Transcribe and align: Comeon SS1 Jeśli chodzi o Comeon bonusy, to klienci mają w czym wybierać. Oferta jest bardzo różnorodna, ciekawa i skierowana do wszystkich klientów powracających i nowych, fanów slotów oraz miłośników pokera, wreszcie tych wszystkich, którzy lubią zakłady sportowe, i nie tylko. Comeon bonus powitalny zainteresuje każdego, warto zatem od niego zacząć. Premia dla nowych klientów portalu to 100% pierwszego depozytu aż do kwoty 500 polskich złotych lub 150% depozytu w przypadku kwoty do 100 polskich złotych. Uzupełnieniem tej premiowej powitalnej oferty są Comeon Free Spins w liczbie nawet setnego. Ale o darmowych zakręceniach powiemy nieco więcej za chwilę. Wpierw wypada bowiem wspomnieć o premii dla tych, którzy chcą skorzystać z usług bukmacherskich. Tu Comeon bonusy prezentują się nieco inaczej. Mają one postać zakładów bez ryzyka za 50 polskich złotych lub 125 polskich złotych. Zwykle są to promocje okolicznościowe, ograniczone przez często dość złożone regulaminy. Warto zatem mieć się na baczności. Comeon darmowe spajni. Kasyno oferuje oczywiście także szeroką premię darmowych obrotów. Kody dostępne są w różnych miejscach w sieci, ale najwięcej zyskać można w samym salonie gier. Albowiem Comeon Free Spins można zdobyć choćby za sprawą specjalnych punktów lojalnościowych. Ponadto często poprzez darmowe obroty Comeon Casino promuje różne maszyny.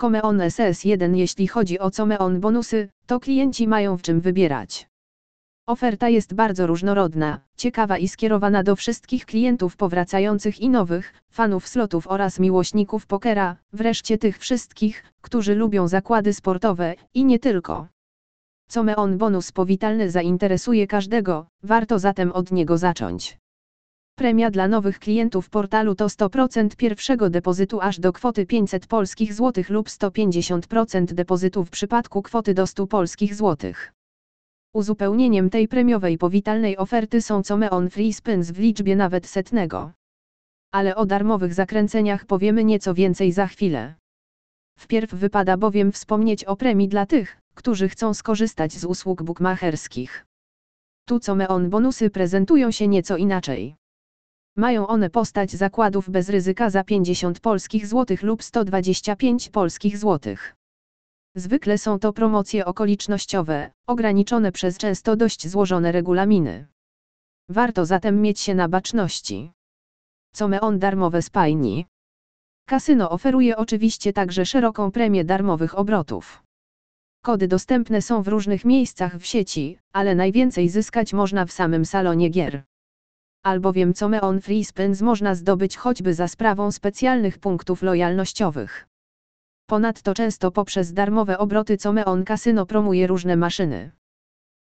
Comeon 0.00 0.38
SS1 0.38 1.16
Jeśli 1.16 1.48
chodzi 1.48 1.78
o 1.78 1.90
Comeon 1.90 2.40
bonusy, 2.40 2.88
to 3.06 3.20
klienci 3.20 3.68
mają 3.68 3.96
w 3.96 4.02
czym 4.02 4.20
wybierać. 4.20 4.88
Oferta 5.66 6.08
jest 6.08 6.34
bardzo 6.34 6.66
różnorodna, 6.66 7.40
ciekawa 7.56 7.98
i 7.98 8.08
skierowana 8.08 8.62
do 8.62 8.76
wszystkich 8.76 9.26
klientów 9.26 9.76
powracających 9.76 10.60
i 10.60 10.70
nowych, 10.70 11.12
fanów 11.30 11.68
slotów 11.68 12.06
oraz 12.06 12.38
miłośników 12.38 13.06
pokera, 13.06 13.56
wreszcie 13.72 14.18
tych 14.18 14.38
wszystkich, 14.38 15.04
którzy 15.20 15.54
lubią 15.54 15.88
zakłady 15.88 16.32
sportowe, 16.32 16.94
i 17.14 17.24
nie 17.24 17.38
tylko. 17.38 17.86
Comeon 18.68 19.18
bonus 19.18 19.52
powitalny 19.52 20.10
zainteresuje 20.10 20.86
każdego, 20.86 21.46
warto 21.62 21.98
zatem 21.98 22.32
od 22.32 22.52
niego 22.52 22.78
zacząć. 22.78 23.38
Premia 24.18 24.50
dla 24.50 24.68
nowych 24.68 24.98
klientów 24.98 25.50
portalu 25.50 25.94
to 25.94 26.06
100% 26.06 26.76
pierwszego 26.76 27.30
depozytu 27.30 27.80
aż 27.80 28.00
do 28.00 28.12
kwoty 28.12 28.46
500 28.46 28.86
polskich 28.86 29.34
złotych 29.34 29.70
lub 29.70 29.88
150% 29.88 31.04
depozytu 31.04 31.64
w 31.64 31.70
przypadku 31.70 32.22
kwoty 32.22 32.54
do 32.54 32.66
100 32.66 32.86
polskich 32.86 33.34
złotych. 33.34 33.92
Uzupełnieniem 34.74 35.50
tej 35.50 35.68
premiowej 35.68 36.18
powitalnej 36.18 36.76
oferty 36.76 37.22
są 37.22 37.42
Comeon 37.42 37.90
Free 37.90 38.12
Spins 38.12 38.50
w 38.50 38.58
liczbie 38.58 38.96
nawet 38.96 39.26
setnego. 39.26 39.92
Ale 40.72 40.96
o 40.96 41.06
darmowych 41.06 41.54
zakręceniach 41.54 42.24
powiemy 42.24 42.64
nieco 42.64 42.94
więcej 42.94 43.32
za 43.32 43.46
chwilę. 43.46 43.94
Wpierw 44.78 45.14
wypada 45.14 45.56
bowiem 45.56 45.92
wspomnieć 45.92 46.44
o 46.44 46.56
premii 46.56 46.88
dla 46.88 47.06
tych, 47.06 47.40
którzy 47.54 47.88
chcą 47.88 48.14
skorzystać 48.14 48.72
z 48.72 48.84
usług 48.84 49.22
bukmacherskich. 49.22 50.26
Tu 51.08 51.20
Comeon 51.20 51.70
bonusy 51.70 52.10
prezentują 52.10 52.70
się 52.70 52.88
nieco 52.88 53.16
inaczej. 53.16 53.76
Mają 54.58 54.86
one 54.86 55.10
postać 55.10 55.50
zakładów 55.50 56.10
bez 56.10 56.28
ryzyka 56.28 56.70
za 56.70 56.84
50 56.84 57.40
polskich 57.40 57.86
złotych 57.86 58.22
lub 58.22 58.42
125 58.42 59.48
polskich 59.48 59.98
złotych. 59.98 60.54
Zwykle 61.36 61.78
są 61.78 61.98
to 61.98 62.12
promocje 62.12 62.64
okolicznościowe, 62.64 63.70
ograniczone 63.86 64.52
przez 64.52 64.78
często 64.78 65.16
dość 65.16 65.48
złożone 65.48 65.92
regulaminy. 65.92 66.66
Warto 67.48 67.86
zatem 67.86 68.22
mieć 68.22 68.40
się 68.40 68.54
na 68.54 68.68
baczności. 68.68 69.52
Comeon 70.34 70.78
darmowe 70.78 71.22
spajni. 71.22 71.86
Kasyno 72.68 73.10
oferuje 73.10 73.56
oczywiście 73.56 74.12
także 74.12 74.46
szeroką 74.46 74.90
premię 74.90 75.24
darmowych 75.24 75.78
obrotów. 75.78 76.42
Kody 77.24 77.48
dostępne 77.48 78.02
są 78.02 78.22
w 78.22 78.28
różnych 78.28 78.64
miejscach 78.64 79.16
w 79.16 79.26
sieci, 79.26 79.78
ale 79.92 80.14
najwięcej 80.14 80.68
zyskać 80.68 81.12
można 81.12 81.46
w 81.46 81.52
samym 81.52 81.84
salonie 81.84 82.28
gier. 82.28 82.62
Albowiem 83.48 83.94
Comeon 83.94 84.40
Free 84.40 84.64
Spins 84.64 85.02
można 85.02 85.34
zdobyć 85.34 85.76
choćby 85.76 86.14
za 86.14 86.28
sprawą 86.28 86.72
specjalnych 86.72 87.38
punktów 87.38 87.82
lojalnościowych. 87.82 88.88
Ponadto 89.66 90.14
często 90.14 90.50
poprzez 90.50 90.92
darmowe 90.92 91.38
obroty 91.38 91.76
Comeon 91.76 92.24
Casino 92.24 92.66
promuje 92.66 93.06
różne 93.06 93.36
maszyny. 93.36 93.90